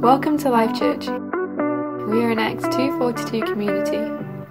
[0.00, 1.08] Welcome to Life Church.
[1.08, 3.96] We are an Acts 242 community,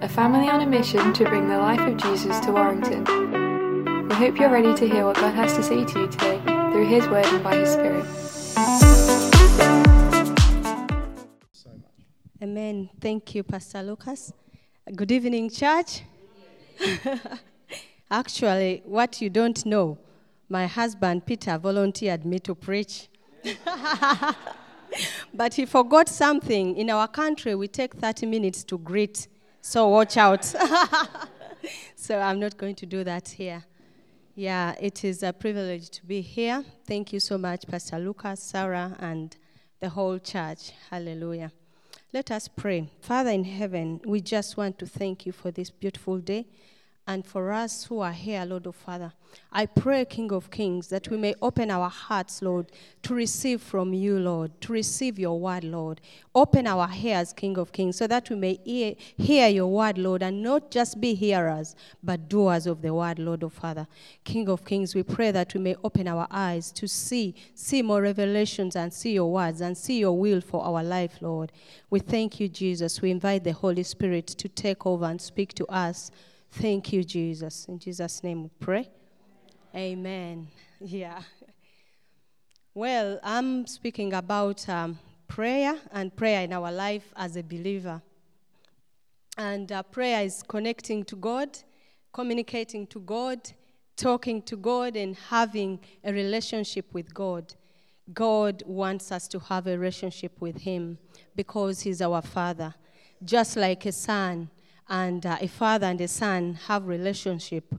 [0.01, 3.05] a family on a mission to bring the life of Jesus to Warrington.
[4.09, 6.87] We hope you're ready to hear what God has to say to you today through
[6.87, 8.05] His Word and by His Spirit.
[11.53, 11.69] So
[12.43, 12.89] Amen.
[12.99, 14.33] Thank you, Pastor Lucas.
[14.93, 16.01] Good evening, church.
[18.11, 19.97] Actually, what you don't know,
[20.49, 23.07] my husband Peter volunteered me to preach.
[25.33, 26.75] but he forgot something.
[26.75, 29.27] In our country, we take 30 minutes to greet,
[29.61, 30.43] so watch out.
[31.95, 33.63] so I'm not going to do that here.
[34.35, 36.63] Yeah, it is a privilege to be here.
[36.85, 39.35] Thank you so much, Pastor Lucas, Sarah, and
[39.79, 40.71] the whole church.
[40.89, 41.51] Hallelujah.
[42.11, 42.89] Let us pray.
[43.01, 46.47] Father in heaven, we just want to thank you for this beautiful day
[47.09, 49.11] and for us who are here, Lord of Father.
[49.51, 53.95] I pray, King of Kings, that we may open our hearts, Lord, to receive from
[53.95, 56.01] you, Lord, to receive your word, Lord.
[56.35, 60.21] Open our ears, King of Kings, so that we may hear, hear your word, Lord,
[60.21, 63.87] and not just be hearers, but doers of the word, Lord of Father.
[64.23, 68.03] King of Kings, we pray that we may open our eyes to see, see more
[68.03, 71.51] revelations and see your words and see your will for our life, Lord.
[71.89, 73.01] We thank you, Jesus.
[73.01, 76.11] We invite the Holy Spirit to take over and speak to us.
[76.51, 77.65] Thank you, Jesus.
[77.65, 78.89] In Jesus' name we pray.
[79.75, 80.47] Amen.
[80.81, 81.21] Yeah.
[82.73, 88.01] Well, I'm speaking about um, prayer and prayer in our life as a believer.
[89.37, 91.49] And uh, prayer is connecting to God,
[92.13, 93.39] communicating to God,
[93.97, 97.53] talking to God, and having a relationship with God.
[98.13, 100.97] God wants us to have a relationship with Him
[101.35, 102.73] because He's our Father.
[103.21, 104.49] Just like a son
[104.89, 107.75] and uh, a father and a son have relationship,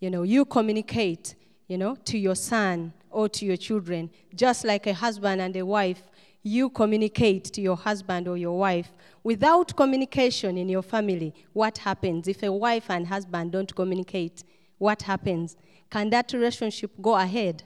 [0.00, 1.34] you know, you communicate,
[1.68, 5.64] you know, to your son or to your children, just like a husband and a
[5.64, 6.02] wife,
[6.42, 8.90] you communicate to your husband or your wife.
[9.22, 12.28] Without communication in your family, what happens?
[12.28, 14.44] If a wife and husband don't communicate,
[14.78, 15.56] what happens?
[15.90, 17.62] Can that relationship go ahead?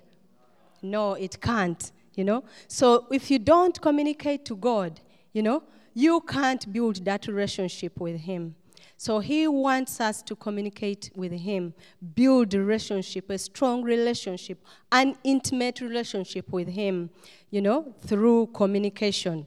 [0.83, 2.45] No, it can't, you know?
[2.69, 5.01] So if you don't communicate to God,
[5.33, 5.65] you know,
[5.95, 8.55] you can't build that relationship with Him.
[9.01, 11.73] So he wants us to communicate with him,
[12.17, 14.59] build a relationship, a strong relationship,
[14.91, 17.11] an intimate relationship with him,
[17.51, 19.47] you know, through communication.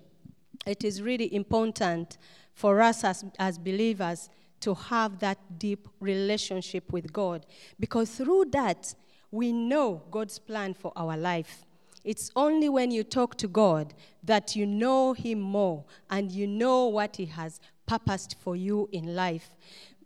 [0.66, 2.17] It is really important
[2.53, 4.29] for us as, as believers
[4.61, 7.45] to have that deep relationship with God
[7.78, 8.95] because through that
[9.31, 11.66] we know God's plan for our life.
[12.03, 16.85] It's only when you talk to God that you know Him more and you know
[16.88, 19.49] what He has purposed for you in life.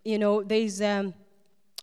[0.03, 1.13] You know, there's um,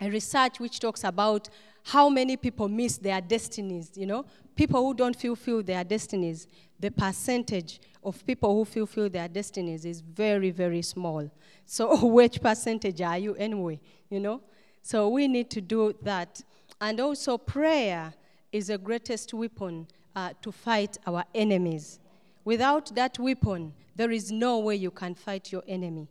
[0.01, 1.49] a research which talks about
[1.85, 6.47] how many people miss their destinies, you know, people who don't fulfill their destinies.
[6.79, 11.31] The percentage of people who fulfill their destinies is very, very small.
[11.67, 13.81] So, which percentage are you anyway,
[14.11, 14.41] you know?
[14.83, 16.43] So, we need to do that.
[16.81, 18.13] And also, prayer
[18.51, 22.01] is the greatest weapon uh, to fight our enemies.
[22.45, 26.09] Without that weapon, there is no way you can fight your enemy.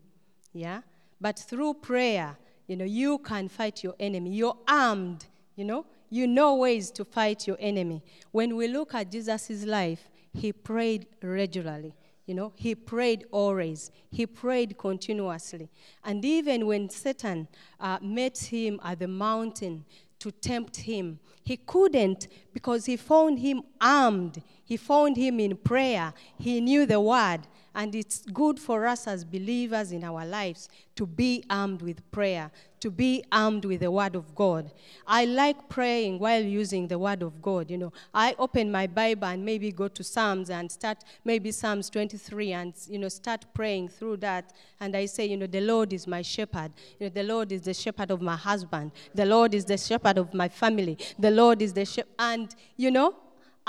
[0.53, 0.81] Yeah?
[1.19, 2.37] But through prayer,
[2.67, 4.31] you know, you can fight your enemy.
[4.31, 5.25] You're armed,
[5.55, 8.03] you know, you know ways to fight your enemy.
[8.31, 11.93] When we look at Jesus' life, he prayed regularly.
[12.25, 13.91] You know, he prayed always.
[14.09, 15.69] He prayed continuously.
[16.03, 17.47] And even when Satan
[17.79, 19.85] uh, met him at the mountain
[20.19, 24.41] to tempt him, he couldn't because he found him armed.
[24.63, 26.13] He found him in prayer.
[26.37, 27.41] He knew the word.
[27.73, 32.51] And it's good for us as believers in our lives to be armed with prayer,
[32.81, 34.71] to be armed with the Word of God.
[35.07, 37.71] I like praying while using the Word of God.
[37.71, 41.89] You know, I open my Bible and maybe go to Psalms and start maybe Psalms
[41.89, 44.51] 23 and, you know, start praying through that.
[44.81, 46.71] And I say, you know, the Lord is my shepherd.
[46.99, 48.91] You know, the Lord is the shepherd of my husband.
[49.15, 50.97] The Lord is the shepherd of my family.
[51.17, 52.11] The Lord is the shepherd.
[52.19, 53.15] And, you know,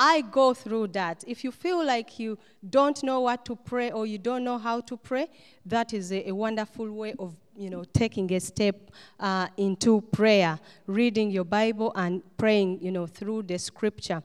[0.05, 1.23] I go through that.
[1.29, 2.37] If you feel like you
[2.69, 5.29] don't know what to pray or you don't know how to pray,
[5.65, 8.91] that is a, a wonderful way of you know taking a step
[9.21, 14.25] uh, into prayer, reading your Bible and praying you know through the Scripture.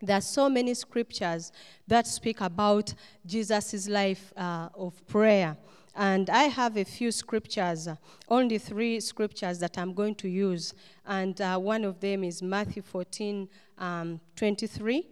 [0.00, 1.50] There are so many scriptures
[1.88, 2.94] that speak about
[3.26, 5.56] Jesus' life uh, of prayer.
[5.94, 7.96] And I have a few scriptures, uh,
[8.28, 10.72] only three scriptures that I'm going to use.
[11.06, 13.48] And uh, one of them is Matthew 14,
[13.78, 15.06] um, 23,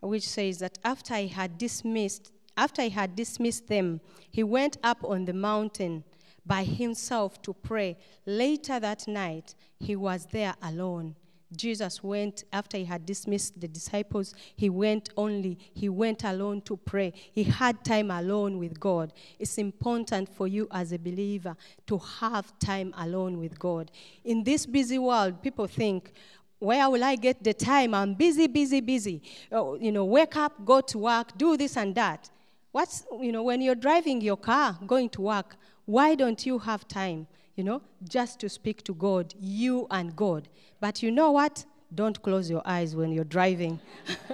[0.00, 4.00] which says that after he had dismissed, after I had dismissed them,
[4.30, 6.04] he went up on the mountain
[6.46, 7.96] by himself to pray.
[8.26, 11.16] Later that night, he was there alone.
[11.56, 16.76] Jesus went, after he had dismissed the disciples, he went only, he went alone to
[16.76, 17.12] pray.
[17.32, 19.12] He had time alone with God.
[19.38, 21.56] It's important for you as a believer
[21.86, 23.90] to have time alone with God.
[24.24, 26.12] In this busy world, people think,
[26.58, 27.94] where will I get the time?
[27.94, 29.22] I'm busy, busy, busy.
[29.52, 32.30] Oh, you know, wake up, go to work, do this and that.
[32.72, 36.88] What's, you know, when you're driving your car, going to work, why don't you have
[36.88, 37.26] time?
[37.56, 40.48] You know, just to speak to God, you and God.
[40.80, 41.64] But you know what?
[41.94, 43.78] Don't close your eyes when you're driving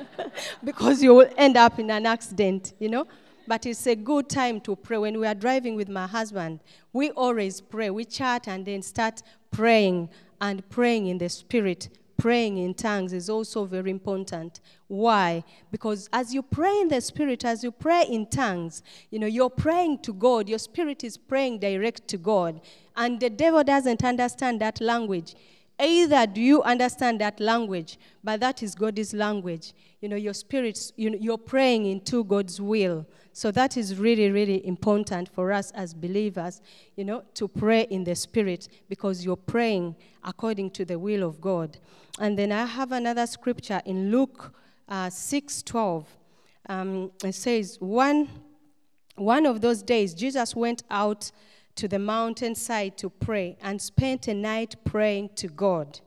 [0.64, 3.06] because you will end up in an accident, you know.
[3.46, 4.98] But it's a good time to pray.
[4.98, 6.60] When we are driving with my husband,
[6.92, 7.90] we always pray.
[7.90, 10.08] We chat and then start praying
[10.40, 11.88] and praying in the spirit
[12.20, 14.60] praying in tongues is also very important.
[14.88, 15.42] Why?
[15.70, 19.50] Because as you pray in the Spirit, as you pray in tongues, you know, you're
[19.50, 20.48] praying to God.
[20.48, 22.60] Your spirit is praying direct to God.
[22.96, 25.34] And the devil doesn't understand that language.
[25.78, 29.72] Either do you understand that language, but that is God's language.
[30.00, 33.06] You know, your spirit, you know, you're praying into God's will.
[33.32, 36.60] So that is really, really important for us as believers,
[36.96, 41.40] you know, to pray in the Spirit because you're praying according to the will of
[41.40, 41.78] God.
[42.18, 44.52] And then I have another scripture in Luke
[44.88, 46.06] uh, 6 12.
[46.68, 48.28] Um, it says, one,
[49.14, 51.30] one of those days, Jesus went out
[51.76, 56.00] to the mountainside to pray and spent a night praying to God.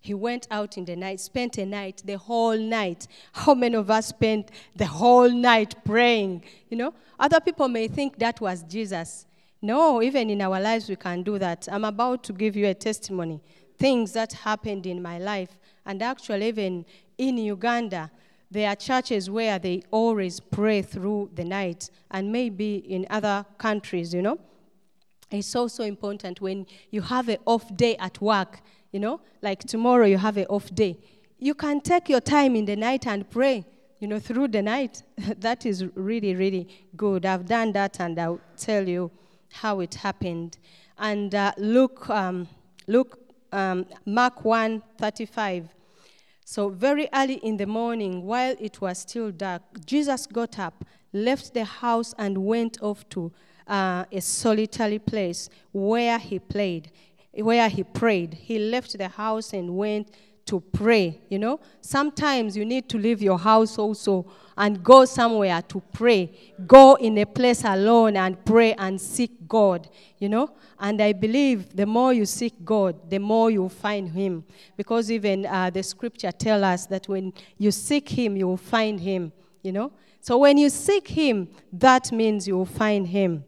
[0.00, 3.08] He went out in the night, spent a night, the whole night.
[3.32, 6.44] How many of us spent the whole night praying?
[6.68, 9.26] You know, other people may think that was Jesus.
[9.60, 11.66] No, even in our lives, we can do that.
[11.72, 13.42] I'm about to give you a testimony.
[13.78, 15.58] Things that happened in my life.
[15.84, 16.84] And actually, even
[17.18, 18.10] in Uganda,
[18.50, 24.14] there are churches where they always pray through the night, and maybe in other countries,
[24.14, 24.38] you know.
[25.30, 28.60] It's also important when you have an off day at work
[28.96, 30.96] you know, like tomorrow you have an off day.
[31.38, 33.66] You can take your time in the night and pray,
[34.00, 35.02] you know, through the night.
[35.38, 36.66] that is really, really
[36.96, 37.26] good.
[37.26, 39.10] I've done that and I'll tell you
[39.52, 40.56] how it happened.
[40.96, 42.48] And uh, Luke, um,
[42.86, 43.18] Luke
[43.52, 45.68] um, Mark 1 35.
[46.48, 51.52] So, very early in the morning, while it was still dark, Jesus got up, left
[51.54, 53.32] the house, and went off to
[53.66, 56.92] uh, a solitary place where he played
[57.42, 58.34] where he prayed.
[58.34, 60.10] He left the house and went
[60.46, 61.20] to pray.
[61.28, 64.26] You know, sometimes you need to leave your house also
[64.56, 66.30] and go somewhere to pray.
[66.66, 69.88] Go in a place alone and pray and seek God.
[70.18, 74.44] You know, and I believe the more you seek God, the more you find Him.
[74.76, 78.98] Because even uh, the scripture tells us that when you seek Him, you will find
[79.00, 79.32] Him.
[79.62, 83.44] You know, so when you seek Him, that means you will find Him.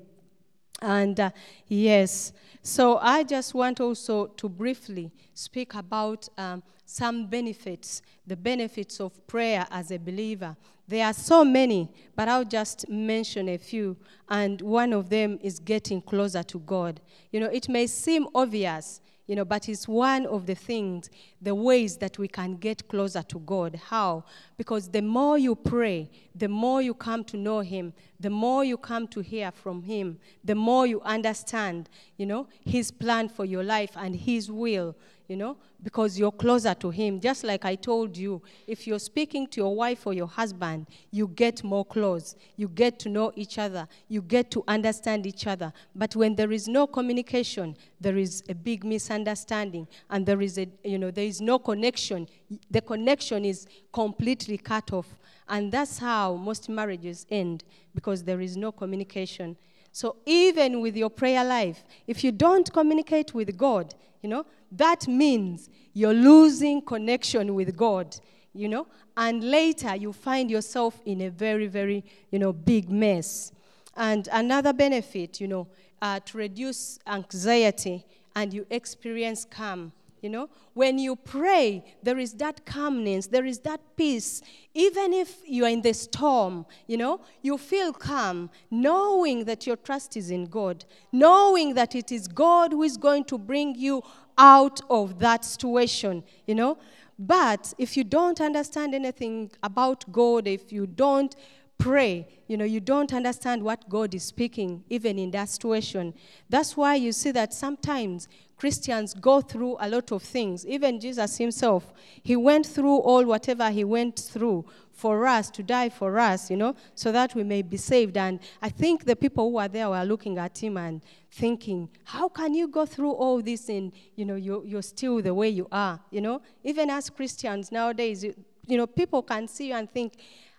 [0.81, 1.31] And uh,
[1.67, 2.33] yes,
[2.63, 9.27] so I just want also to briefly speak about um, some benefits, the benefits of
[9.27, 10.57] prayer as a believer.
[10.87, 13.97] There are so many, but I'll just mention a few.
[14.29, 17.01] And one of them is getting closer to God.
[17.31, 21.11] You know, it may seem obvious, you know, but it's one of the things,
[21.41, 23.79] the ways that we can get closer to God.
[23.89, 24.25] How?
[24.57, 28.79] Because the more you pray, the more you come to know Him, the more you
[28.79, 33.63] come to hear from Him, the more you understand, you know, His plan for your
[33.63, 34.97] life and His will
[35.29, 37.21] you know, because you're closer to Him.
[37.21, 41.29] Just like I told you, if you're speaking to your wife or your husband, you
[41.29, 42.35] get more close.
[42.57, 43.87] You get to know each other.
[44.09, 45.71] You get to understand each other.
[45.95, 50.67] But when there is no communication, there is a big misunderstanding, and there is a,
[50.83, 52.27] you know, there is no connection.
[52.71, 55.19] The connection is completely cut off.
[55.47, 59.57] And that's how most marriages end, because there is no communication.
[59.93, 65.09] So even with your prayer life, if you don't communicate with God, you know, that
[65.09, 68.17] means you're losing connection with God,
[68.53, 73.53] you know, and later you find yourself in a very, very, you know, big mess.
[73.97, 75.69] And another benefit, you know,
[76.01, 78.05] uh, to reduce anxiety
[78.37, 79.93] and you experience calm.
[80.21, 84.43] You know, when you pray, there is that calmness, there is that peace.
[84.75, 89.77] Even if you are in the storm, you know, you feel calm, knowing that your
[89.77, 94.03] trust is in God, knowing that it is God who is going to bring you
[94.37, 96.79] out of that situation, you know.
[97.19, 101.35] But if you don't understand anything about God, if you don't
[101.79, 106.13] pray, you know, you don't understand what God is speaking, even in that situation.
[106.49, 110.67] That's why you see that sometimes Christians go through a lot of things.
[110.67, 115.89] Even Jesus himself, he went through all whatever he went through for us, to die
[115.89, 118.17] for us, you know, so that we may be saved.
[118.17, 121.01] And I think the people who were there were looking at him and
[121.31, 125.33] thinking, how can you go through all this and, you know, you're, you're still the
[125.33, 126.43] way you are, you know?
[126.65, 128.35] Even as Christians nowadays, you,
[128.67, 130.15] you know, people can see you and think,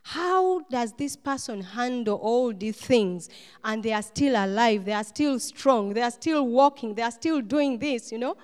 [0.09, 3.29] how does this person handle all these things?
[3.63, 7.11] And they are still alive they are still strong they are still walking they are
[7.11, 8.35] still doing this you know?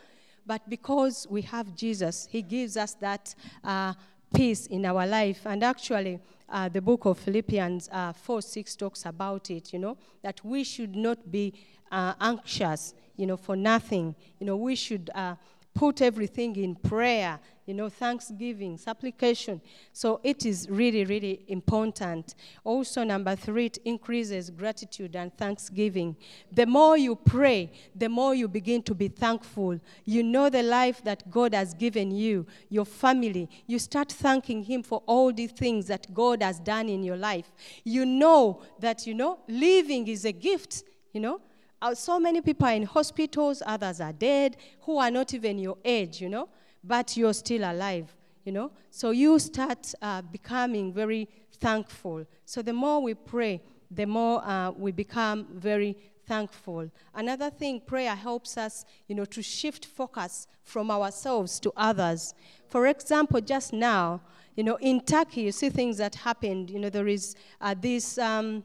[0.46, 3.94] But because we have jesus he gives us that uh,
[4.32, 5.42] peace in our life.
[5.48, 6.20] And actually
[6.50, 9.98] uh, the book of philippians uh, 4 6 talks about it you know?
[10.22, 11.52] That we should not be
[11.92, 14.14] uh, anxious you know for nothing.
[14.40, 15.34] You know we should uh,
[15.74, 19.60] put everything in prayer you know, thanksgiving, supplication.
[19.92, 22.36] So it is really, really important.
[22.64, 26.16] Also, number three, it increases gratitude and thanksgiving.
[26.52, 29.80] The more you pray, the more you begin to be thankful.
[30.06, 33.50] You know the life that God has given you, your family.
[33.66, 37.52] You start thanking Him for all the things that God has done in your life.
[37.84, 41.42] You know that, you know, living is a gift, you know.
[41.82, 45.78] Uh, so many people are in hospitals, others are dead, who are not even your
[45.84, 46.48] age, you know
[46.88, 48.72] but you're still alive, you know?
[48.92, 51.28] So you start uh, becoming very
[51.60, 52.26] thankful.
[52.46, 56.90] So the more we pray, the more uh, we become very thankful.
[57.14, 62.34] Another thing, prayer helps us, you know, to shift focus from ourselves to others.
[62.68, 64.22] For example, just now,
[64.56, 66.70] you know, in Turkey, you see things that happened.
[66.70, 68.64] You know, there is uh, this um,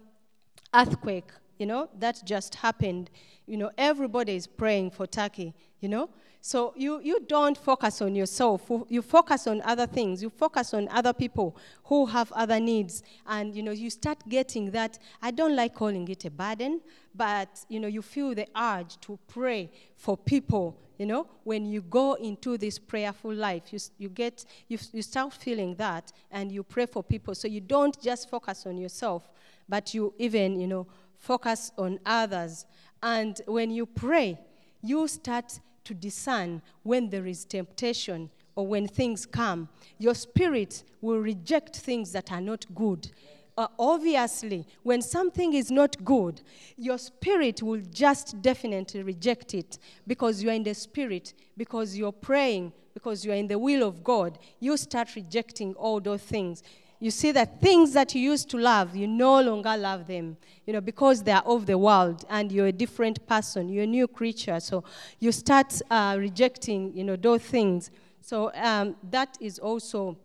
[0.75, 3.11] earthquake, you know, that just happened.
[3.47, 6.09] You know, everybody is praying for Turkey, you know.
[6.42, 8.70] So you, you don't focus on yourself.
[8.88, 10.23] You focus on other things.
[10.23, 13.02] You focus on other people who have other needs.
[13.26, 16.80] And, you know, you start getting that, I don't like calling it a burden,
[17.14, 20.80] but, you know, you feel the urge to pray for people.
[20.99, 25.35] You know, when you go into this prayerful life, you, you get, you, you start
[25.35, 27.35] feeling that and you pray for people.
[27.35, 29.28] So you don't just focus on yourself,
[29.68, 30.87] but you even, you know,
[31.18, 32.66] focus on others.
[33.02, 34.38] And when you pray,
[34.82, 39.68] you start to discern when there is temptation or when things come.
[39.99, 43.11] Your spirit will reject things that are not good.
[43.59, 46.42] Uh, obviously, when something is not good,
[46.76, 52.12] your spirit will just definitely reject it because you are in the spirit, because you're
[52.12, 54.38] praying, because you are in the will of God.
[54.61, 56.62] You start rejecting all those things
[57.00, 60.73] you see that things that you used to love, you no longer love them, you
[60.75, 64.07] know, because they are of the world and you're a different person, you're a new
[64.07, 64.61] creature.
[64.61, 64.85] So
[65.19, 67.90] you start uh, rejecting, you know, those things.
[68.21, 70.19] So um, that is also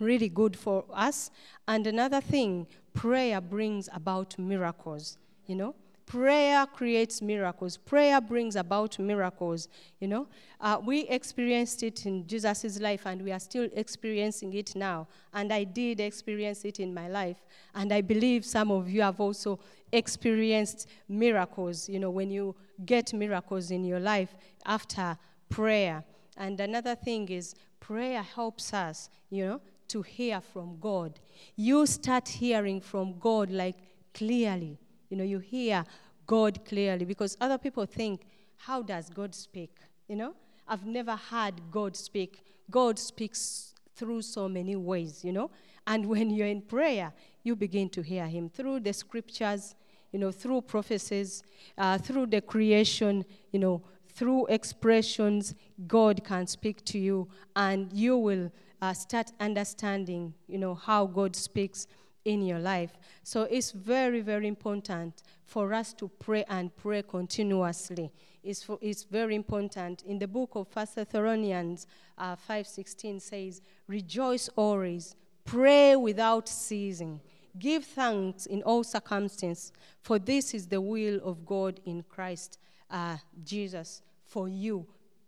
[0.00, 1.30] really good for us.
[1.68, 5.74] And another thing, prayer brings about miracles, you know.
[6.06, 7.76] Prayer creates miracles.
[7.76, 9.68] Prayer brings about miracles.
[10.00, 10.28] You know,
[10.60, 15.08] uh, we experienced it in Jesus' life, and we are still experiencing it now.
[15.32, 17.38] And I did experience it in my life,
[17.74, 19.60] and I believe some of you have also
[19.92, 21.88] experienced miracles.
[21.88, 22.54] You know, when you
[22.84, 24.34] get miracles in your life
[24.66, 25.16] after
[25.48, 26.04] prayer.
[26.36, 29.08] And another thing is, prayer helps us.
[29.30, 29.60] You know,
[29.92, 31.20] to hear from God.
[31.54, 33.76] You start hearing from God like
[34.14, 34.78] clearly.
[35.12, 35.84] You know, you hear
[36.26, 38.22] God clearly because other people think,
[38.56, 39.76] how does God speak?
[40.08, 40.34] You know,
[40.66, 42.42] I've never heard God speak.
[42.70, 45.50] God speaks through so many ways, you know.
[45.86, 49.74] And when you're in prayer, you begin to hear Him through the scriptures,
[50.12, 51.42] you know, through prophecies,
[51.76, 53.82] uh, through the creation, you know,
[54.14, 55.54] through expressions.
[55.86, 58.50] God can speak to you, and you will
[58.80, 61.86] uh, start understanding, you know, how God speaks
[62.24, 62.92] in your life.
[63.22, 68.12] So it's very, very important for us to pray and pray continuously.
[68.42, 70.02] It's, for, it's very important.
[70.02, 71.86] In the book of First Thessalonians
[72.18, 75.14] uh, 5.16 says, Rejoice always,
[75.44, 77.20] pray without ceasing.
[77.58, 82.58] Give thanks in all circumstances, for this is the will of God in Christ
[82.90, 84.86] uh, Jesus for you.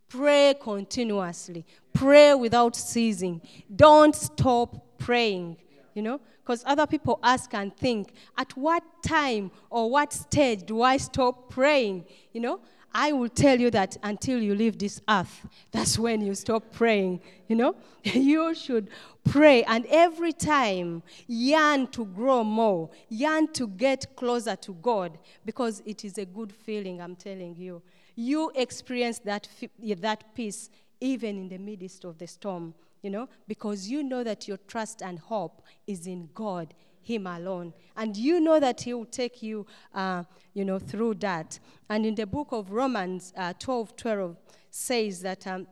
[0.08, 1.66] Pray continuously.
[1.92, 3.40] Pray without ceasing.
[3.74, 5.56] Don't stop praying.
[5.94, 10.82] You know, because other people ask and think, at what time or what stage do
[10.82, 12.04] I stop praying?
[12.32, 12.60] You know,
[12.96, 17.20] I will tell you that until you leave this earth, that's when you stop praying.
[17.48, 18.88] You know, you should
[19.24, 25.82] pray and every time yearn to grow more, yearn to get closer to God because
[25.84, 27.82] it is a good feeling, I'm telling you.
[28.14, 29.48] You experience that,
[29.80, 30.70] that peace
[31.00, 35.02] even in the midst of the storm you know, because you know that your trust
[35.02, 37.74] and hope is in God, Him alone.
[37.98, 41.58] And you know that He will take you, uh, you know, through that.
[41.90, 44.36] And in the book of Romans uh, 12 12
[44.70, 45.66] says that um,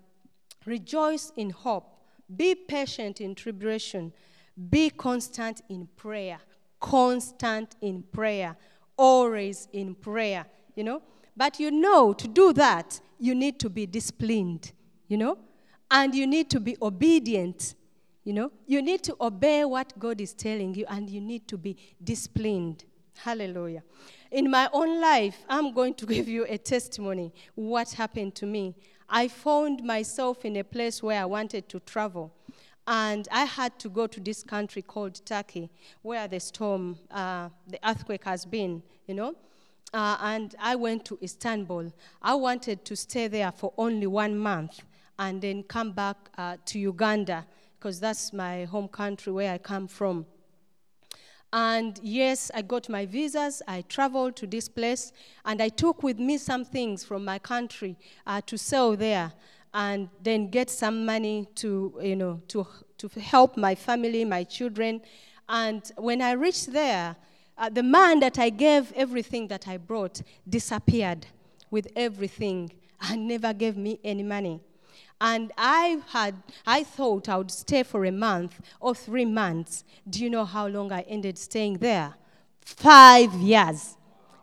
[0.67, 1.97] rejoice in hope,
[2.37, 4.13] be patient in tribulation,
[4.69, 6.39] be constant in prayer,
[6.81, 8.55] constant in prayer,
[8.99, 10.45] always in prayer,
[10.77, 11.01] you know.
[11.35, 14.73] But you know, to do that, you need to be disciplined,
[15.09, 15.39] you know,
[15.93, 17.75] and you need to be obedient.
[18.25, 21.59] You know, you need to obey what God is telling you, and you need to
[21.59, 22.85] be disciplined.
[23.19, 23.83] Hallelujah.
[24.31, 28.75] In my own life, I'm going to give you a testimony what happened to me.
[29.09, 32.33] I found myself in a place where I wanted to travel.
[32.87, 35.71] And I had to go to this country called Turkey,
[36.01, 39.37] where the storm, uh, the earthquake has been, you know.
[39.93, 41.93] Uh, and I went to Istanbul.
[42.23, 44.81] I wanted to stay there for only one month
[45.19, 47.47] and then come back uh, to Uganda,
[47.79, 50.27] because that's my home country where I come from.
[51.53, 53.61] And yes, I got my visas.
[53.69, 55.13] I traveled to this place,
[55.45, 59.33] and I took with me some things from my country uh, to sell there,
[59.75, 62.67] and then get some money to, you know, to
[62.99, 65.01] to help my family, my children.
[65.49, 67.17] And when I reached there,
[67.59, 71.27] uh, the man that I gave everything that I brought disappeared
[71.71, 74.61] with everything and never gave me any money.
[75.25, 76.35] And I had,
[76.67, 79.85] I thought I would stay for a month or three months.
[80.11, 82.15] Do you know how long I ended staying there?
[82.61, 83.97] Five years.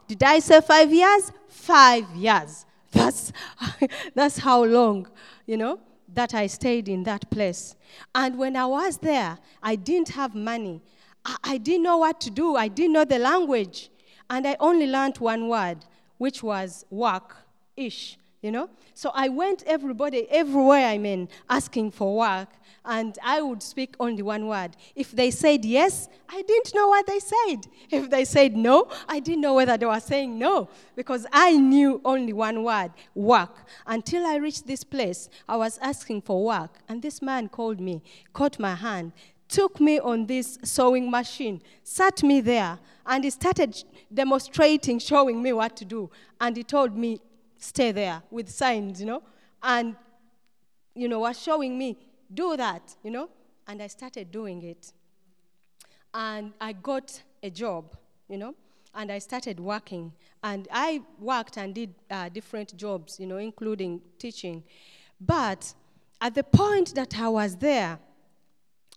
[0.07, 1.33] Did I say five years?
[1.49, 2.65] Five years.
[2.93, 3.33] That's,
[4.15, 5.07] that's how long,
[5.45, 5.79] you know,
[6.11, 7.75] that I stayed in that place.
[8.15, 10.81] And when I was there, I didn't have money.
[11.23, 12.55] I, I didn't know what to do.
[12.55, 13.91] I didn't know the language.
[14.29, 15.85] And I only learned one word,
[16.17, 17.35] which was work,
[17.77, 18.69] ish you know?
[18.93, 22.49] So i went everybody everywhere i'm in asking for work
[22.85, 24.75] and i would speak only one word.
[24.95, 27.67] If they said yes i didn't know what they said.
[27.89, 32.01] If they said no i didn't know whether they were saying no because i knew
[32.05, 33.65] only one word work.
[33.85, 38.01] Until i reached this place i was asking for work and this man called me
[38.33, 39.11] caught my hand
[39.47, 42.79] took me on this sewing machine sat me there
[43.09, 46.09] and he started demonstrating showing me what to do.
[46.39, 47.19] And he told me
[47.59, 49.21] stay there with signs, you know,
[49.61, 49.95] and,
[50.95, 51.97] you know, was showing me,
[52.33, 53.29] do that, you know,
[53.67, 54.91] and I started doing it.
[56.13, 57.95] And I got a job,
[58.27, 58.55] you know,
[58.95, 60.11] and I started working.
[60.43, 64.63] And I worked and did uh, different jobs, you know, including teaching.
[65.21, 65.73] But
[66.21, 67.99] at the point that I was there,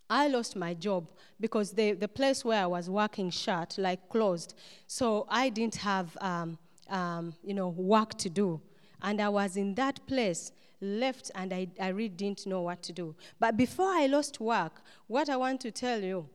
[0.09, 1.09] I lost my job
[1.41, 4.55] because the, the place where I was working shut, like closed.
[4.87, 8.61] So I didn't have um, um, you know, work to do.
[9.03, 12.93] And I was in that place, left, and I, I really didn't know what to
[12.93, 13.15] do.
[13.41, 16.29] But before I lost work, what I want to tell you,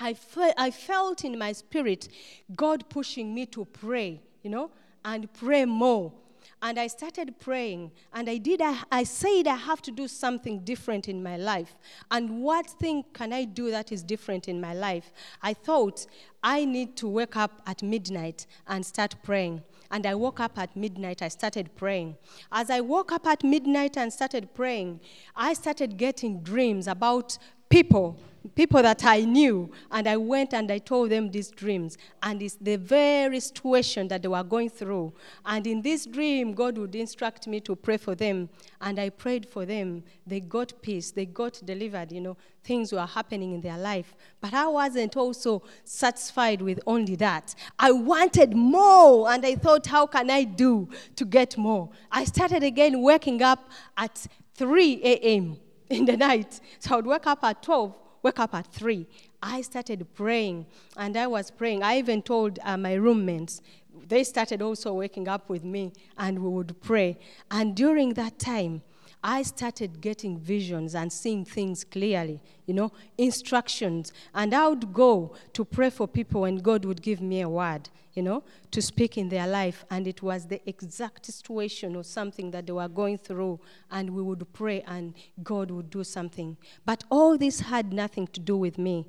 [0.00, 2.08] I, fe- I felt in my spirit
[2.54, 4.70] God pushing me to pray, you know,
[5.04, 6.12] and pray more.
[6.60, 8.60] And I started praying, and I did.
[8.60, 11.76] I, I said I have to do something different in my life.
[12.10, 15.12] And what thing can I do that is different in my life?
[15.42, 16.06] I thought
[16.42, 20.76] I need to wake up at midnight and start praying and I woke up at
[20.76, 21.22] midnight.
[21.22, 22.16] I started praying.
[22.52, 25.00] As I woke up at midnight and started praying,
[25.34, 28.18] I started getting dreams about people
[28.54, 31.96] people that I knew, and I went and I told them these dreams.
[32.22, 35.12] And it's the very situation that they were going through.
[35.44, 38.48] And in this dream, God would instruct me to pray for them.
[38.80, 40.02] And I prayed for them.
[40.26, 44.14] They got peace, they got delivered, you know, things were happening in their life.
[44.40, 47.54] But I wasn't also satisfied with only that.
[47.78, 51.90] I wanted more, and I thought, how can I do to get more?
[52.10, 55.56] I started again waking up at 3 a.m.
[55.90, 56.60] in the night.
[56.78, 59.06] So I would wake up at 12 wake up at 3.
[59.42, 61.82] I started praying, and I was praying.
[61.82, 63.62] I even told uh, my roommates,
[64.06, 67.18] they started also waking up with me, and we would pray.
[67.50, 68.82] And during that time,
[69.22, 74.12] I started getting visions and seeing things clearly, you know, instructions.
[74.32, 77.88] And I would go to pray for people, and God would give me a word,
[78.14, 79.84] you know, to speak in their life.
[79.90, 83.58] And it was the exact situation or something that they were going through.
[83.90, 86.56] And we would pray, and God would do something.
[86.84, 89.06] But all this had nothing to do with me,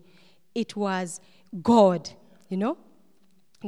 [0.55, 1.21] it was
[1.61, 2.09] God,
[2.49, 2.77] you know,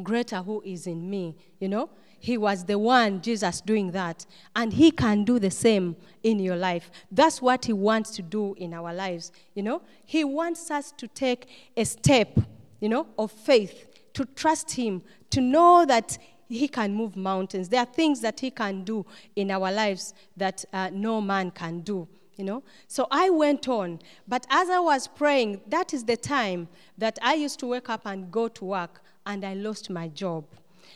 [0.02, 1.90] greater who is in me, you know.
[2.22, 4.28] He was the one, Jesus, doing that.
[4.56, 6.92] And He can do the same in your life.
[7.12, 9.32] That's what He wants to do in our lives.
[9.56, 12.40] You know, He wants us to take a step,
[12.80, 17.70] you know, of faith, to trust Him, to know that He can move mountains.
[17.70, 19.04] There are things that He can do
[19.36, 22.08] in our lives that uh, no man can do
[22.38, 26.66] you know so i went on but as i was praying that is the time
[26.98, 30.46] that i used to wake up and go to work and i lost my job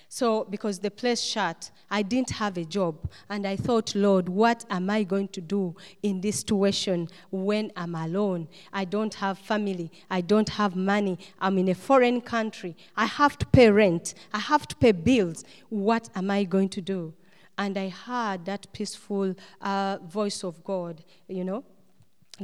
[0.09, 3.09] So, because the place shut, I didn't have a job.
[3.29, 7.95] And I thought, Lord, what am I going to do in this situation when I'm
[7.95, 8.47] alone?
[8.73, 9.91] I don't have family.
[10.09, 11.17] I don't have money.
[11.39, 12.75] I'm in a foreign country.
[12.95, 14.13] I have to pay rent.
[14.33, 15.43] I have to pay bills.
[15.69, 17.13] What am I going to do?
[17.57, 21.63] And I heard that peaceful uh, voice of God, you know,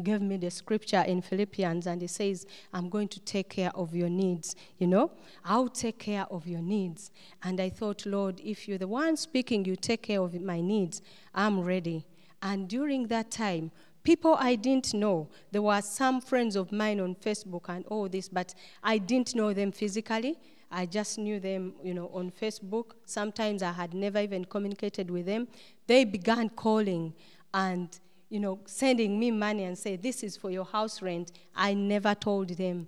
[0.04, 3.96] gave me the scripture in Philippians and he says, I'm going to take care of
[3.96, 4.56] your needs.
[4.78, 5.12] You know,
[5.44, 7.12] I'll take care of your needs.
[7.44, 11.02] And I thought, Lord, if you're the one speaking, you take care of my needs,
[11.34, 12.06] I'm ready.
[12.42, 13.72] And during that time,
[14.04, 18.30] people I didn't know, there were some friends of mine on Facebook and all this,
[18.30, 20.38] but I didn't know them physically.
[20.72, 22.92] I just knew them, you know, on Facebook.
[23.06, 25.50] Sometimes I had never even communicated with them.
[25.86, 27.14] They began calling
[27.54, 28.00] and
[28.32, 31.34] you know, sending me money and say, This is for your house rent.
[31.56, 32.88] I never told them.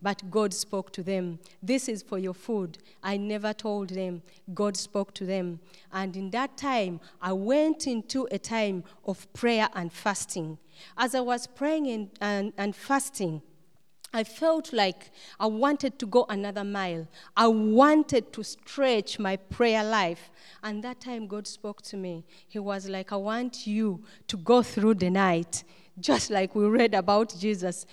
[0.00, 1.40] But God spoke to them.
[1.60, 2.78] This is for your food.
[3.02, 4.22] I never told them.
[4.54, 5.58] God spoke to them.
[5.92, 10.58] And in that time, I went into a time of prayer and fasting.
[10.96, 13.42] As I was praying and, and, and fasting,
[14.12, 17.06] I felt like I wanted to go another mile.
[17.36, 20.30] I wanted to stretch my prayer life.
[20.62, 22.24] And that time, God spoke to me.
[22.48, 25.62] He was like, I want you to go through the night,
[26.00, 27.84] just like we read about Jesus,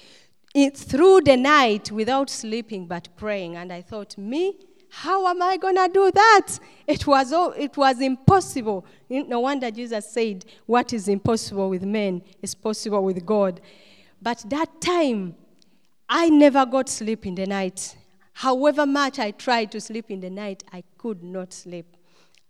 [0.54, 3.58] it, through the night without sleeping but praying.
[3.58, 4.58] And I thought, me?
[4.90, 6.58] How am I going to do that?
[6.88, 8.86] It was, all, it was impossible.
[9.10, 13.60] No wonder Jesus said, What is impossible with men is possible with God.
[14.22, 15.36] But that time,
[16.08, 17.96] I never got sleep in the night.
[18.34, 21.98] However much I tried to sleep in the night, I could not sleep.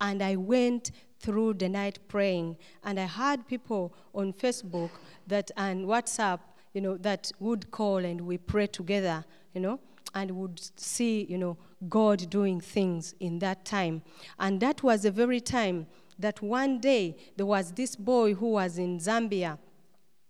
[0.01, 2.57] And I went through the night praying.
[2.83, 4.89] And I had people on Facebook
[5.27, 6.39] that and WhatsApp,
[6.73, 9.79] you know, that would call and we pray together, you know,
[10.13, 14.01] and would see, you know, God doing things in that time.
[14.37, 15.87] And that was the very time
[16.19, 19.57] that one day there was this boy who was in Zambia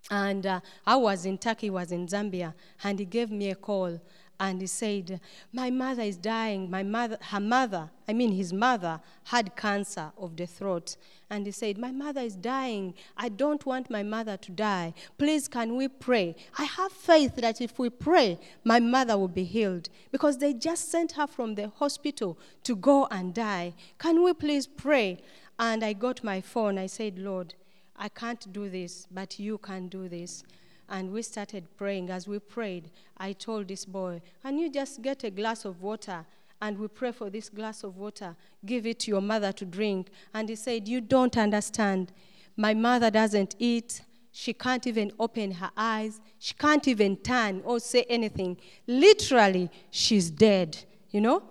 [0.09, 3.99] and uh, I was in Turkey, was in Zambia, and he gave me a call
[4.39, 5.19] and he said,
[5.53, 6.69] My mother is dying.
[6.69, 10.97] My mother, her mother, I mean his mother, had cancer of the throat.
[11.29, 12.95] And he said, My mother is dying.
[13.17, 14.93] I don't want my mother to die.
[15.17, 16.35] Please, can we pray?
[16.57, 19.89] I have faith that if we pray, my mother will be healed.
[20.11, 23.73] Because they just sent her from the hospital to go and die.
[23.99, 25.19] Can we please pray?
[25.57, 26.77] And I got my phone.
[26.77, 27.53] I said, Lord,
[27.97, 30.43] I can't do this, but you can do this.
[30.89, 32.09] And we started praying.
[32.09, 36.25] As we prayed, I told this boy, Can you just get a glass of water?
[36.61, 38.35] And we pray for this glass of water.
[38.65, 40.09] Give it to your mother to drink.
[40.33, 42.11] And he said, You don't understand.
[42.55, 44.01] My mother doesn't eat.
[44.31, 46.19] She can't even open her eyes.
[46.39, 48.57] She can't even turn or say anything.
[48.85, 50.77] Literally, she's dead,
[51.09, 51.41] you know?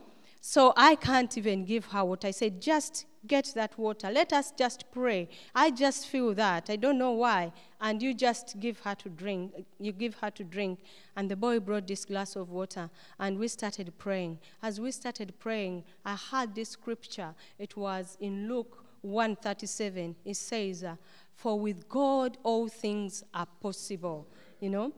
[0.40, 2.60] So I can't even give her what I said.
[2.60, 4.10] Just get that water.
[4.10, 5.28] Let us just pray.
[5.54, 6.68] I just feel that.
[6.68, 7.52] I don't know why.
[7.80, 9.64] And you just give her to drink.
[9.78, 10.80] You give her to drink.
[11.16, 14.38] And the boy brought this glass of water, and we started praying.
[14.62, 17.34] As we started praying, I heard this scripture.
[17.58, 20.16] It was in Luke 137.
[20.24, 20.96] It says, uh,
[21.34, 24.26] For with God all things are possible.
[24.60, 24.92] You know?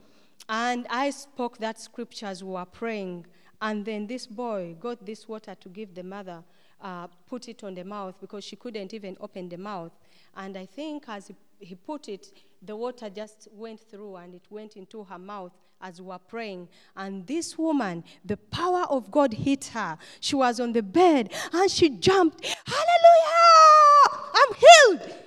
[0.48, 3.26] And I spoke that scripture as we were praying.
[3.60, 6.44] And then this boy got this water to give the mother
[6.86, 9.90] uh, put it on the mouth because she couldn't even open the mouth.
[10.36, 12.28] And I think as he, put it,
[12.62, 16.68] the water just went through and it went into her mouth as we were praying.
[16.96, 19.98] And this woman, the power of God hit her.
[20.20, 24.30] She was on the bed and she jumped, Hallelujah!
[24.34, 25.18] I'm healed.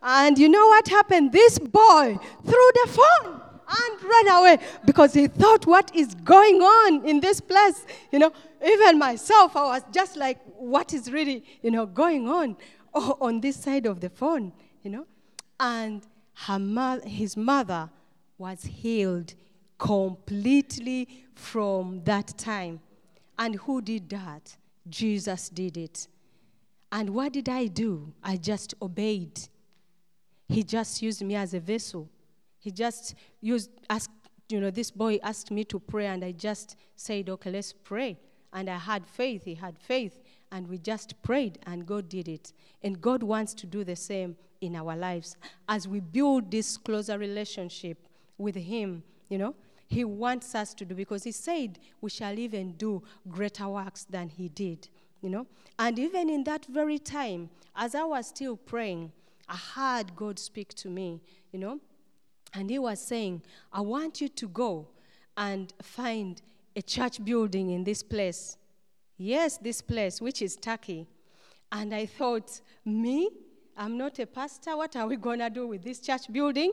[0.00, 1.32] And you know what happened?
[1.32, 7.04] This boy threw the phone and ran away because he thought, what is going on
[7.04, 7.84] in this place?
[8.10, 8.32] You know,
[8.64, 12.56] even myself, I was just like, what is really, you know, going on
[12.94, 14.52] oh, on this side of the phone,
[14.82, 15.06] you know?
[15.60, 16.02] And
[16.46, 17.90] her mo- his mother
[18.38, 19.34] was healed
[19.78, 22.80] completely from that time.
[23.38, 24.56] And who did that?
[24.88, 26.08] Jesus did it.
[26.90, 28.12] And what did I do?
[28.22, 29.38] I just obeyed.
[30.48, 32.08] He just used me as a vessel.
[32.58, 34.10] He just used, asked,
[34.48, 38.18] you know, this boy asked me to pray, and I just said, okay, let's pray.
[38.52, 40.18] And I had faith, he had faith,
[40.50, 42.52] and we just prayed, and God did it.
[42.82, 45.36] And God wants to do the same in our lives.
[45.68, 47.98] As we build this closer relationship
[48.38, 49.54] with Him, you know,
[49.86, 54.30] He wants us to do, because He said we shall even do greater works than
[54.30, 54.88] He did,
[55.20, 55.46] you know.
[55.78, 59.12] And even in that very time, as I was still praying,
[59.48, 61.20] I heard God speak to me,
[61.52, 61.80] you know,
[62.54, 64.88] and He was saying, I want you to go
[65.36, 66.40] and find
[66.74, 68.56] a church building in this place.
[69.16, 71.06] Yes, this place, which is Turkey.
[71.70, 73.30] And I thought, Me?
[73.76, 74.76] I'm not a pastor.
[74.76, 76.72] What are we going to do with this church building?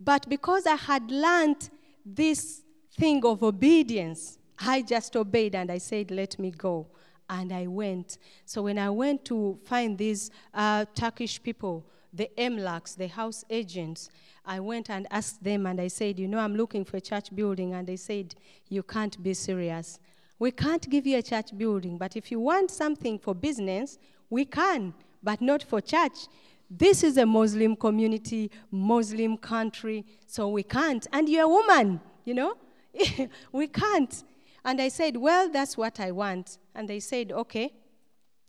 [0.00, 1.70] But because I had learned
[2.04, 2.62] this
[2.96, 6.86] thing of obedience, I just obeyed and I said, Let me go.
[7.28, 8.18] And I went.
[8.44, 14.08] So when I went to find these uh, Turkish people, the Emlaks, the house agents,
[14.46, 17.34] I went and asked them and I said, You know, I'm looking for a church
[17.34, 17.74] building.
[17.74, 18.34] And they said,
[18.68, 19.98] You can't be serious.
[20.38, 23.98] We can't give you a church building, but if you want something for business,
[24.30, 26.26] we can, but not for church.
[26.70, 31.06] This is a Muslim community, Muslim country, so we can't.
[31.12, 32.56] And you're a woman, you know?
[33.52, 34.24] we can't.
[34.64, 36.58] And I said, Well, that's what I want.
[36.74, 37.72] And they said, Okay,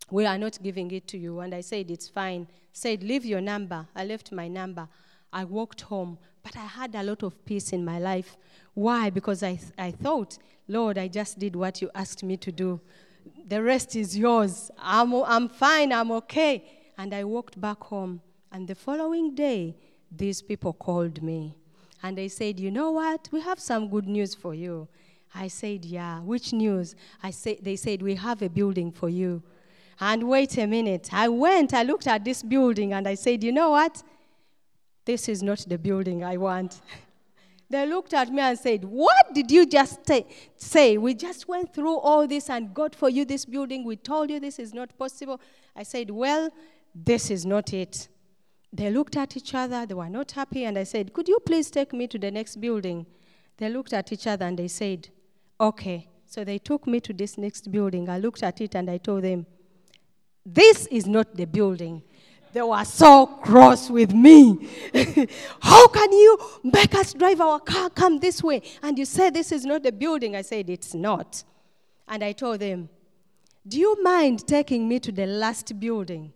[0.09, 1.39] we are not giving it to you.
[1.39, 2.47] And I said, It's fine.
[2.77, 3.87] Said, Leave your number.
[3.95, 4.89] I left my number.
[5.31, 8.35] I walked home, but I had a lot of peace in my life.
[8.73, 9.09] Why?
[9.09, 12.81] Because I, th- I thought, Lord, I just did what you asked me to do.
[13.47, 14.71] The rest is yours.
[14.77, 15.93] I'm, I'm fine.
[15.93, 16.65] I'm okay.
[16.97, 18.19] And I walked back home.
[18.51, 19.77] And the following day,
[20.11, 21.55] these people called me.
[22.03, 23.29] And they said, You know what?
[23.31, 24.89] We have some good news for you.
[25.33, 26.19] I said, Yeah.
[26.19, 26.93] Which news?
[27.23, 29.43] I say, they said, We have a building for you.
[29.99, 31.09] And wait a minute.
[31.13, 34.03] I went, I looked at this building, and I said, You know what?
[35.05, 36.81] This is not the building I want.
[37.69, 39.99] they looked at me and said, What did you just
[40.57, 40.97] say?
[40.97, 43.85] We just went through all this and got for you this building.
[43.85, 45.39] We told you this is not possible.
[45.75, 46.49] I said, Well,
[46.93, 48.09] this is not it.
[48.73, 49.85] They looked at each other.
[49.85, 50.65] They were not happy.
[50.65, 53.05] And I said, Could you please take me to the next building?
[53.57, 55.07] They looked at each other and they said,
[55.59, 56.09] Okay.
[56.25, 58.09] So they took me to this next building.
[58.09, 59.45] I looked at it and I told them,
[60.45, 62.03] This is not the building.
[62.53, 64.69] They were so cross with me.
[65.59, 68.61] How can you make us drive our car come this way?
[68.81, 70.35] And you say this is not the building.
[70.35, 71.43] I said, It's not.
[72.07, 72.87] And I told them,
[73.67, 76.31] Do you mind taking me to the last building?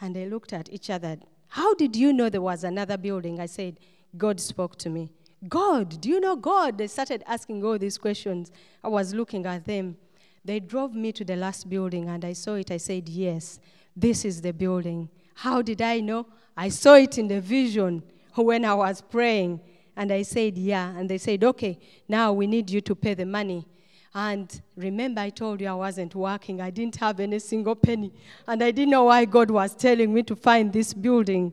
[0.00, 1.18] And they looked at each other.
[1.48, 3.38] How did you know there was another building?
[3.38, 3.78] I said,
[4.16, 5.10] God spoke to me.
[5.48, 6.78] God, do you know God?
[6.78, 8.50] They started asking all these questions.
[8.82, 9.96] I was looking at them.
[10.44, 12.70] They drove me to the last building and I saw it.
[12.70, 13.60] I said, Yes,
[13.94, 15.08] this is the building.
[15.34, 16.26] How did I know?
[16.56, 18.02] I saw it in the vision
[18.34, 19.60] when I was praying.
[19.96, 20.96] And I said, Yeah.
[20.96, 23.66] And they said, Okay, now we need you to pay the money.
[24.14, 26.60] And remember, I told you I wasn't working.
[26.60, 28.12] I didn't have any single penny.
[28.46, 31.52] And I didn't know why God was telling me to find this building.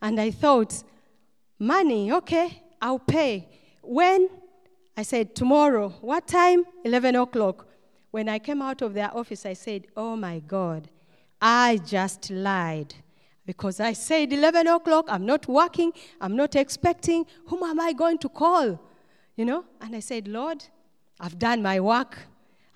[0.00, 0.82] And I thought,
[1.58, 3.48] Money, okay, I'll pay.
[3.82, 4.28] When?
[4.96, 5.90] I said, Tomorrow.
[6.00, 6.64] What time?
[6.84, 7.68] 11 o'clock.
[8.12, 10.88] When I came out of their office, I said, Oh my God,
[11.40, 12.94] I just lied
[13.44, 17.26] because I said 11 o'clock, I'm not working, I'm not expecting.
[17.46, 18.78] Whom am I going to call?
[19.34, 19.64] You know?
[19.80, 20.62] And I said, Lord,
[21.18, 22.18] I've done my work.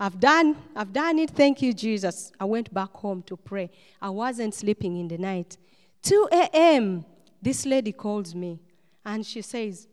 [0.01, 1.31] I've done, I've done it.
[1.31, 2.33] Thank you, Jesus.
[2.40, 3.70] I went back home to pray.
[4.01, 5.59] I wasn't sleeping in the night.
[6.03, 7.05] 2 a.m.,
[7.40, 8.59] this lady calls me
[9.05, 9.87] and she says,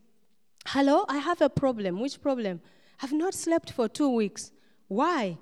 [0.66, 2.00] Hello, I have a problem.
[2.00, 2.62] Which problem?
[3.02, 4.50] I've not slept for two weeks.
[4.88, 5.38] Why?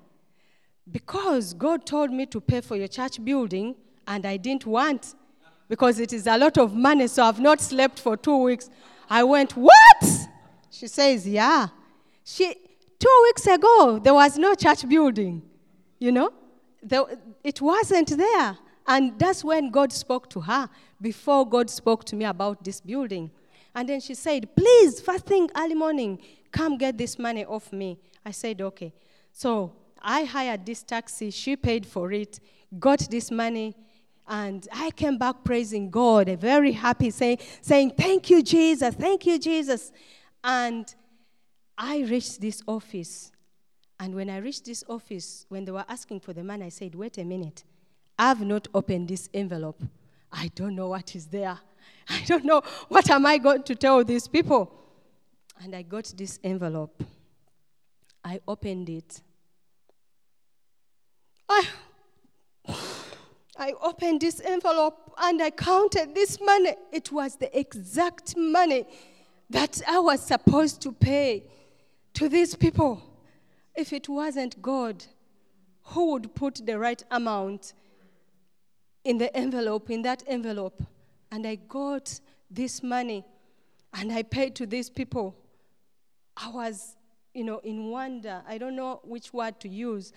[0.89, 3.75] Because God told me to pay for your church building
[4.07, 5.15] and I didn't want
[5.69, 8.69] because it is a lot of money, so I've not slept for two weeks.
[9.09, 10.03] I went, What?
[10.69, 11.67] She says, Yeah.
[12.23, 12.53] She,
[12.99, 15.41] two weeks ago, there was no church building.
[15.99, 16.33] You know?
[16.81, 17.03] There,
[17.43, 18.57] it wasn't there.
[18.85, 20.69] And that's when God spoke to her,
[21.01, 23.31] before God spoke to me about this building.
[23.73, 26.19] And then she said, Please, first thing early morning,
[26.51, 27.97] come get this money off me.
[28.25, 28.93] I said, Okay.
[29.33, 32.39] So I hired this taxi, she paid for it,
[32.79, 33.75] got this money,
[34.27, 39.37] and I came back praising God, very happy, saying, saying, Thank you, Jesus, thank you,
[39.37, 39.91] Jesus.
[40.43, 40.93] And
[41.77, 43.31] I reached this office.
[43.99, 46.95] And when I reached this office, when they were asking for the money, I said,
[46.95, 47.63] Wait a minute.
[48.17, 49.81] I've not opened this envelope.
[50.31, 51.57] I don't know what is there.
[52.09, 54.71] I don't know what am I going to tell these people.
[55.61, 57.03] And I got this envelope.
[58.23, 59.21] I opened it.
[61.49, 61.63] I
[63.57, 66.73] I opened this envelope and I counted this money.
[66.91, 68.85] It was the exact money
[69.49, 71.43] that I was supposed to pay
[72.15, 73.01] to these people.
[73.75, 75.05] If it wasn't God,
[75.83, 77.73] who would put the right amount
[79.03, 80.81] in the envelope, in that envelope?
[81.31, 83.23] And I got this money
[83.93, 85.35] and I paid to these people.
[86.35, 86.95] I was,
[87.33, 88.41] you know, in wonder.
[88.47, 90.13] I don't know which word to use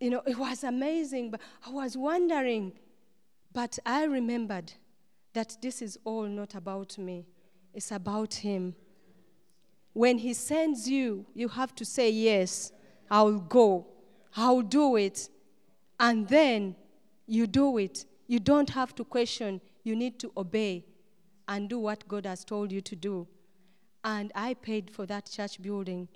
[0.00, 2.72] you know, it was amazing, but I was wondering.
[3.52, 4.72] But I remembered
[5.32, 7.26] that this is all not about me,
[7.74, 8.74] it's about Him.
[9.92, 12.72] When He sends you, you have to say, Yes,
[13.10, 13.86] I'll go.
[14.36, 15.28] I'll do it.
[15.98, 16.76] And then
[17.26, 18.04] you do it.
[18.28, 19.60] You don't have to question.
[19.82, 20.84] You need to obey
[21.48, 23.26] and do what God has told you to do.
[24.04, 26.08] And I paid for that church building.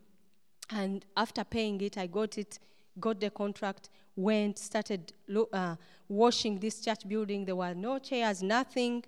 [0.70, 2.58] And after paying it, I got it,
[2.98, 5.76] got the contract, went, started lo- uh,
[6.08, 7.44] washing this church building.
[7.44, 9.04] There were no chairs, nothing.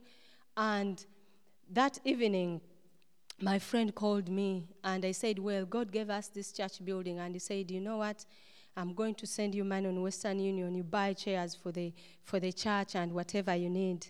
[0.56, 1.04] And
[1.70, 2.60] that evening,
[3.40, 7.18] my friend called me and I said, Well, God gave us this church building.
[7.18, 8.24] And he said, You know what?
[8.76, 10.74] I'm going to send you money on Western Union.
[10.74, 11.92] You buy chairs for the,
[12.24, 14.06] for the church and whatever you need.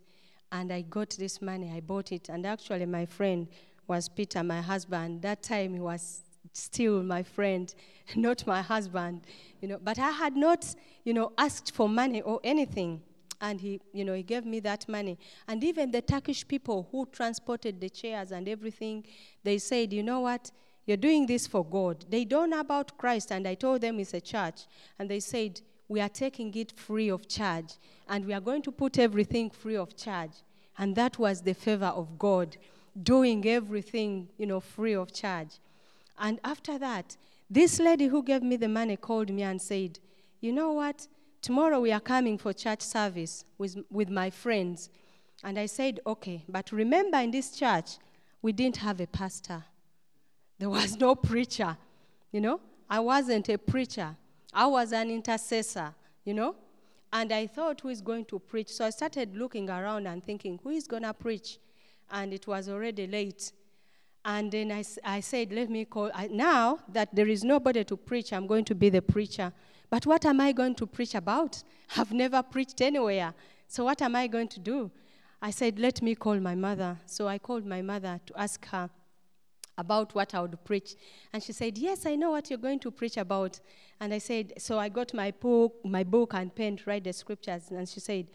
[0.50, 2.28] And I got this money, I bought it.
[2.28, 3.48] And actually, my friend
[3.86, 5.22] was Peter, my husband.
[5.22, 7.74] That time he was still my friend,
[8.16, 9.22] not my husband.
[9.60, 13.02] You know, but I had not, you know, asked for money or anything.
[13.40, 15.18] And he, you know, he gave me that money.
[15.48, 19.04] And even the Turkish people who transported the chairs and everything,
[19.42, 20.50] they said, you know what?
[20.86, 22.04] You're doing this for God.
[22.10, 23.32] They don't know about Christ.
[23.32, 24.66] And I told them it's a church.
[24.98, 27.74] And they said, We are taking it free of charge.
[28.08, 30.32] And we are going to put everything free of charge.
[30.76, 32.56] And that was the favor of God,
[33.02, 35.58] doing everything, you know, free of charge.
[36.18, 37.16] And after that,
[37.50, 39.98] this lady who gave me the money called me and said,
[40.40, 41.08] You know what?
[41.42, 44.88] Tomorrow we are coming for church service with, with my friends.
[45.42, 46.44] And I said, Okay.
[46.48, 47.98] But remember, in this church,
[48.40, 49.64] we didn't have a pastor.
[50.58, 51.76] There was no preacher,
[52.30, 52.60] you know.
[52.88, 54.16] I wasn't a preacher.
[54.52, 56.54] I was an intercessor, you know.
[57.12, 58.68] And I thought, who is going to preach?
[58.68, 61.58] So I started looking around and thinking, who is going to preach?
[62.10, 63.52] And it was already late.
[64.24, 66.10] And then I, I said, let me call.
[66.14, 69.52] I, now that there is nobody to preach, I'm going to be the preacher.
[69.90, 71.62] But what am I going to preach about?
[71.96, 73.34] I've never preached anywhere.
[73.68, 74.90] So what am I going to do?
[75.42, 76.98] I said, let me call my mother.
[77.06, 78.88] So I called my mother to ask her
[79.76, 80.94] about what I would preach.
[81.32, 83.60] And she said, Yes, I know what you're going to preach about.
[84.00, 87.12] And I said, So I got my book, my book and pen to write the
[87.12, 87.70] scriptures.
[87.70, 88.28] And she said,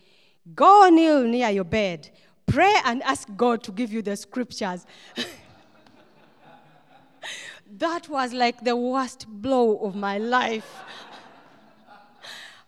[0.55, 2.09] Go kneel near your bed,
[2.49, 4.85] pray and ask God to give you the scriptures.
[7.77, 10.69] that was like the worst blow of my life.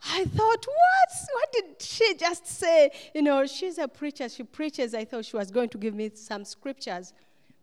[0.03, 1.09] I thought, what?
[1.33, 2.91] What did she just say?
[3.13, 4.27] You know, she's a preacher.
[4.29, 4.93] She preaches.
[4.93, 7.13] I thought she was going to give me some scriptures.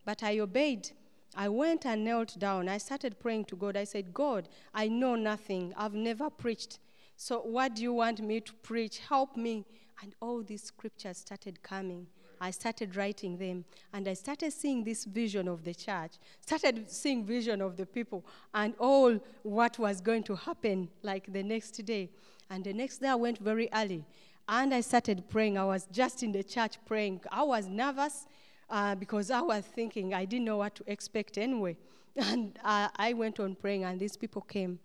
[0.05, 0.91] But I obeyed.
[1.37, 2.69] I went and knelt down.
[2.69, 3.77] I started praying to God.
[3.77, 5.75] I said, God, I know nothing.
[5.77, 6.79] I've never preached.
[7.17, 9.01] So what do you want me to preach?
[9.01, 9.65] Help me.
[10.03, 12.07] And all these scriptures started coming.
[12.41, 17.25] I started writing them and I started seeing this vision of the church, started seeing
[17.25, 22.11] vision of the people and all what was going to happen like the next day.
[22.49, 24.05] And the next day I went very early
[24.49, 25.59] and I started praying.
[25.59, 27.21] I was just in the church praying.
[27.31, 28.27] I was nervous
[28.71, 31.77] uh, because I was thinking I didn't know what to expect anyway.
[32.17, 34.81] And uh, I went on praying, and these people came.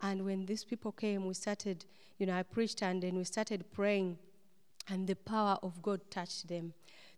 [0.00, 1.84] And when these people came, we started,
[2.18, 4.16] you know, I preached, and then we started praying,
[4.90, 6.72] and the power of God touched them.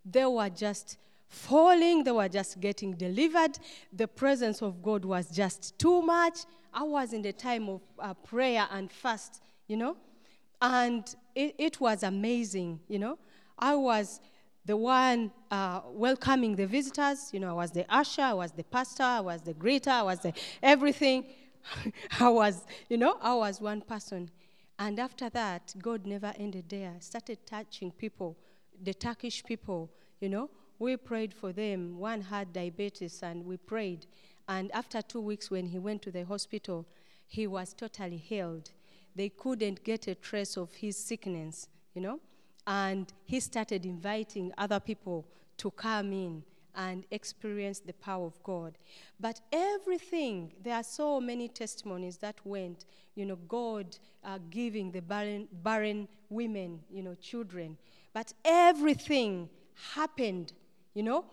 [0.04, 3.58] They were just falling, they were just getting delivered.
[3.92, 6.40] The presence of God was just too much.
[6.72, 9.96] I was in the time of uh, prayer and fast, you know,
[10.60, 11.04] and
[11.34, 13.18] it, it was amazing, you know.
[13.58, 14.20] I was
[14.64, 17.30] the one uh, welcoming the visitors.
[17.32, 20.02] You know, I was the usher, I was the pastor, I was the greeter, I
[20.02, 20.32] was the
[20.62, 21.26] everything.
[22.20, 24.30] I was, you know, I was one person.
[24.82, 26.96] And after that, God never ended there.
[26.98, 28.36] Started touching people,
[28.82, 30.50] the Turkish people, you know.
[30.80, 32.00] We prayed for them.
[32.00, 34.06] One had diabetes, and we prayed.
[34.48, 36.84] And after two weeks, when he went to the hospital,
[37.28, 38.72] he was totally healed.
[39.14, 42.18] They couldn't get a trace of his sickness, you know.
[42.66, 46.42] And he started inviting other people to come in
[46.74, 48.78] and experience the power of God.
[49.20, 55.02] But everything, there are so many testimonies that went, you know, God uh, giving the
[55.02, 57.76] barren, barren women, you know, children.
[58.12, 59.48] But everything
[59.94, 60.52] happened,
[60.94, 61.24] you know,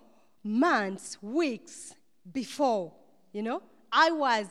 [0.43, 1.93] months, weeks
[2.31, 2.93] before,
[3.33, 3.61] you know.
[3.91, 4.47] I was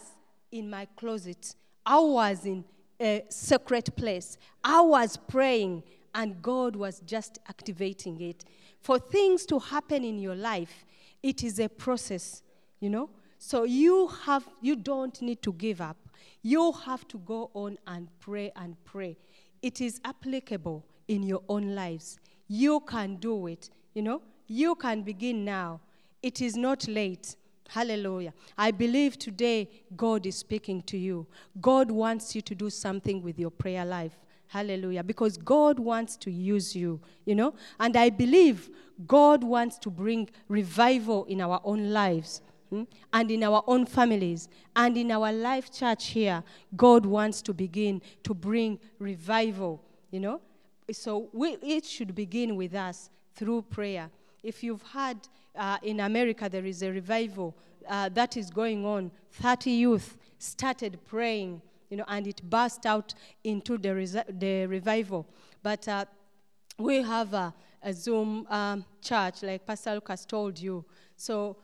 [0.50, 2.64] in my closet, I was in
[3.00, 5.84] a secret place, I was praying
[6.18, 8.44] and God was just activating it.
[8.80, 10.84] For things to happen in your life,
[11.22, 12.42] it is a process,
[12.80, 13.08] you know?
[13.38, 15.96] So you have you don't need to give up.
[16.42, 19.16] You have to go on and pray and pray.
[19.62, 22.18] It is applicable in your own lives.
[22.48, 24.20] You can do it, you know?
[24.48, 25.80] You can begin now.
[26.20, 27.36] It is not late.
[27.68, 28.32] Hallelujah.
[28.56, 31.28] I believe today God is speaking to you.
[31.60, 34.18] God wants you to do something with your prayer life.
[34.48, 35.02] Hallelujah.
[35.02, 37.54] Because God wants to use you, you know?
[37.78, 38.70] And I believe
[39.06, 42.42] God wants to bring revival in our own lives.
[42.70, 46.42] hmm, and in our own families and in our life church here,
[46.76, 50.40] God wants to begin to bring revival, you know.
[50.90, 54.10] So we, it should begin with us through prayer.
[54.42, 57.54] If you've had uh, in America, there is a revival
[57.88, 59.10] uh, that is going on.
[59.32, 61.60] 30 youth started praying,
[61.90, 63.14] you know, and it burst out
[63.44, 65.26] into the, resi- the revival.
[65.62, 66.04] But uh,
[66.78, 70.84] we have a, a Zoom um, church, like Pastor Lucas told you.
[71.16, 71.56] So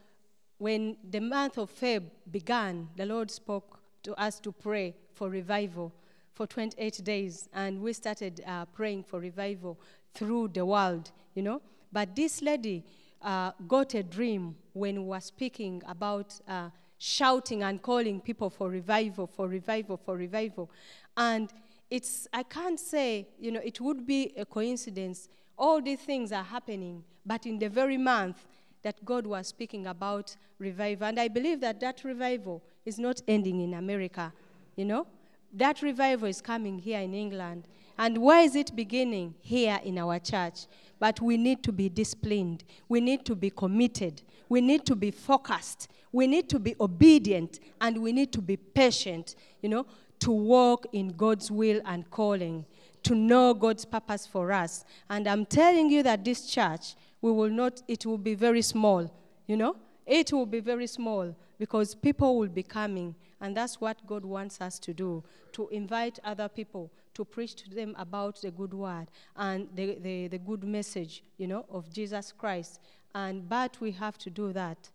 [0.59, 5.93] when the month of Feb began, the Lord spoke to us to pray for revival
[6.33, 9.79] for 28 days, and we started uh, praying for revival
[10.15, 11.63] through the world, you know.
[11.93, 12.85] But this lady
[13.23, 16.71] uh, got a dream when we were speaking about uh,
[17.05, 20.71] shouting and calling people for revival, for revival, for revival.
[21.19, 21.53] And
[21.91, 25.29] it's, I can't say, you know, it would be a coincidence.
[25.59, 28.47] All these things are happening, but in the very month
[28.83, 31.07] that God was speaking about revival.
[31.07, 34.33] And I believe that that revival is not ending in America,
[34.75, 35.07] you know.
[35.53, 37.69] That revival is coming here in England.
[37.99, 39.35] And where is it beginning?
[39.41, 40.67] Here in our church.
[40.99, 42.65] But we need to be disciplined.
[42.89, 44.23] We need to be committed.
[44.49, 45.89] We need to be focused.
[46.13, 47.61] We need to be obedient.
[47.81, 49.87] And we need to be patient, you know,
[50.21, 52.65] to walk in God's will and calling,
[53.03, 54.85] to know God's purpose for us.
[55.11, 59.11] And I'm telling you that this church, we will not, it will be very small,
[59.47, 59.77] you know?
[60.07, 63.15] It will be very small because people will be coming.
[63.41, 65.23] And that's what God wants us to do
[65.53, 70.29] to invite other people to preach to them about the good word and the, the,
[70.29, 72.81] the good message, you know, of Jesus Christ.
[73.15, 74.91] And but we have to do that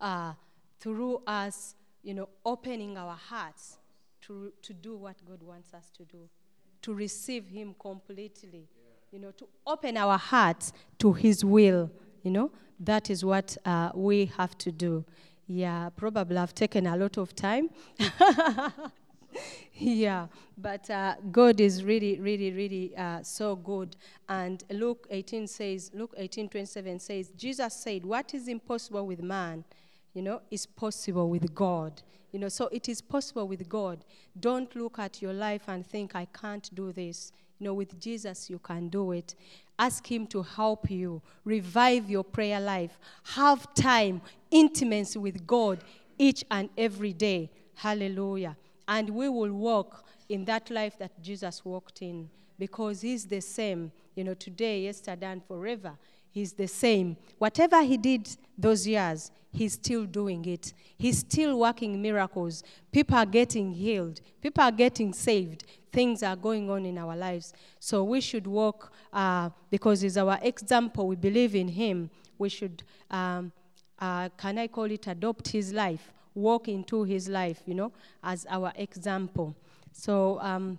[0.00, 0.32] uh,
[0.80, 3.78] through us, you know, opening our hearts
[4.22, 6.28] to, to do what God wants us to do,
[6.82, 8.68] to receive Him completely,
[9.12, 11.90] you know, to open our hearts to His will,
[12.22, 12.50] you know.
[12.80, 15.04] That is what uh, we have to do.
[15.46, 17.70] Yeah, probably I've taken a lot of time.
[19.74, 20.26] yeah,
[20.56, 23.96] but uh, God is really, really, really uh, so good.
[24.28, 29.64] And Luke 18 says, Luke 18, 27 says, Jesus said, What is impossible with man,
[30.12, 32.02] you know, is possible with God.
[32.32, 34.04] You know, so it is possible with God.
[34.38, 37.32] Don't look at your life and think, I can't do this.
[37.58, 39.36] You know, with Jesus, you can do it.
[39.78, 41.22] Ask Him to help you.
[41.44, 42.98] Revive your prayer life.
[43.22, 44.20] Have time,
[44.50, 45.84] intimacy with God
[46.18, 47.50] each and every day.
[47.74, 48.56] Hallelujah.
[48.86, 52.28] And we will walk in that life that Jesus walked in
[52.58, 55.92] because He's the same, you know, today, yesterday, and forever.
[56.30, 57.16] He's the same.
[57.38, 58.28] Whatever He did
[58.58, 60.74] those years, He's still doing it.
[60.98, 62.64] He's still working miracles.
[62.90, 65.64] People are getting healed, people are getting saved.
[65.92, 67.52] Things are going on in our lives.
[67.78, 71.06] So we should walk uh, because He's our example.
[71.06, 72.10] We believe in Him.
[72.36, 72.82] We should,
[73.12, 73.52] um,
[74.00, 76.12] uh, can I call it, adopt His life?
[76.34, 79.54] Walk into his life, you know, as our example.
[79.92, 80.78] So, um,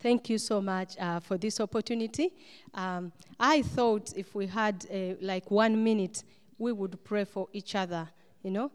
[0.00, 2.32] thank you so much uh, for this opportunity.
[2.74, 6.24] Um, I thought if we had uh, like one minute,
[6.58, 8.08] we would pray for each other,
[8.42, 8.70] you know,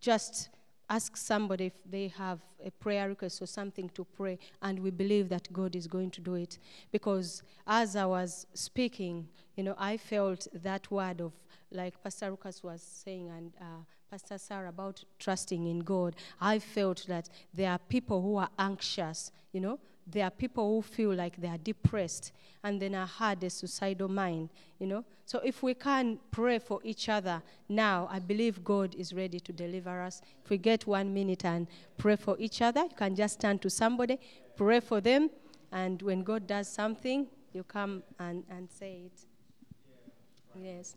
[0.00, 0.48] just
[0.88, 5.28] ask somebody if they have a prayer request or something to pray, and we believe
[5.28, 6.58] that God is going to do it.
[6.90, 11.32] Because as I was speaking, you know, I felt that word of,
[11.70, 17.06] like Pastor Lucas was saying, and uh, Pastor Sarah, about trusting in God, I felt
[17.08, 21.40] that there are people who are anxious, you know, there are people who feel like
[21.40, 22.32] they are depressed
[22.62, 25.02] and then I had a suicidal mind, you know.
[25.24, 27.40] So if we can pray for each other
[27.70, 30.20] now, I believe God is ready to deliver us.
[30.44, 33.70] If we get one minute and pray for each other, you can just turn to
[33.70, 34.18] somebody,
[34.56, 35.30] pray for them,
[35.72, 39.20] and when God does something, you come and, and say it.
[40.54, 40.96] Yes.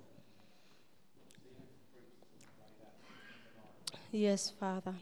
[4.15, 4.93] Yes, Father.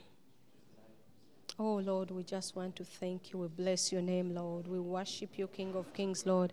[1.60, 3.38] Oh, Lord, we just want to thank you.
[3.38, 4.68] We bless your name, Lord.
[4.68, 6.52] We worship you, King of Kings, Lord.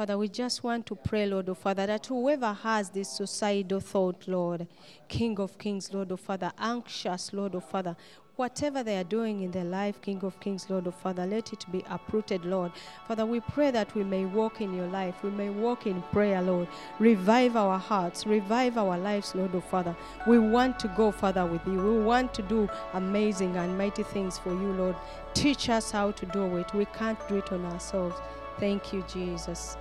[0.00, 4.26] Father, we just want to pray, Lord, oh Father, that whoever has this suicidal thought,
[4.26, 4.66] Lord,
[5.08, 7.94] King of Kings, Lord, oh Father, anxious, Lord, oh Father,
[8.36, 11.66] whatever they are doing in their life, King of Kings, Lord of Father, let it
[11.70, 12.72] be uprooted, Lord.
[13.06, 15.22] Father, we pray that we may walk in your life.
[15.22, 16.68] We may walk in prayer, Lord.
[16.98, 19.94] Revive our hearts, revive our lives, Lord of Father.
[20.26, 21.74] We want to go further with you.
[21.74, 24.96] We want to do amazing and mighty things for you, Lord.
[25.34, 26.72] Teach us how to do it.
[26.72, 28.16] We can't do it on ourselves.
[28.58, 29.76] Thank you, Jesus.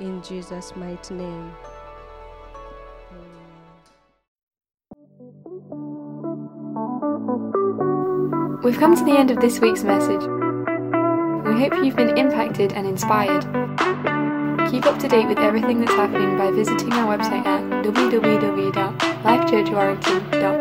[0.00, 1.52] In Jesus' mighty name.
[8.64, 10.22] We've come to the end of this week's message.
[11.44, 13.42] We hope you've been impacted and inspired.
[14.70, 20.59] Keep up to date with everything that's happening by visiting our website at www.lifechurchwarrington.com.